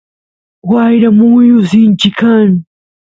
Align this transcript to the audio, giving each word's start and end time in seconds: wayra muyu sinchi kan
wayra 0.69 1.09
muyu 1.19 1.57
sinchi 1.69 2.09
kan 2.19 2.49